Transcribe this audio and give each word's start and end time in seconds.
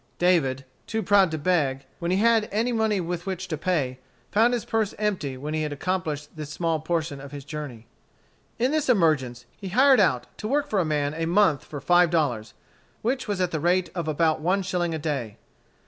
David, 0.17 0.65
too 0.87 1.03
proud 1.03 1.29
to 1.29 1.37
beg, 1.37 1.85
when 1.99 2.09
he 2.09 2.17
had 2.17 2.49
any 2.51 2.71
money 2.71 2.99
with 2.99 3.27
which 3.27 3.47
to 3.49 3.55
pay, 3.55 3.99
found 4.31 4.51
his 4.55 4.65
purse 4.65 4.95
empty 4.97 5.37
when 5.37 5.53
he 5.53 5.61
had 5.61 5.71
accomplished 5.71 6.35
this 6.35 6.49
small 6.49 6.79
portion 6.79 7.21
of 7.21 7.31
his 7.31 7.45
journey. 7.45 7.85
In 8.57 8.71
this 8.71 8.89
emergence, 8.89 9.45
he 9.55 9.67
hired 9.69 9.99
out 9.99 10.25
to 10.39 10.47
work 10.47 10.67
for 10.67 10.79
a 10.79 10.85
man 10.85 11.13
a 11.13 11.27
month 11.27 11.63
for 11.63 11.79
five 11.79 12.09
dollars, 12.09 12.55
which 13.03 13.27
was 13.27 13.39
at 13.39 13.51
the 13.51 13.59
rate 13.59 13.91
of 13.93 14.07
about 14.07 14.41
one 14.41 14.63
shilling 14.63 14.95
a 14.95 14.97
day. 14.97 15.37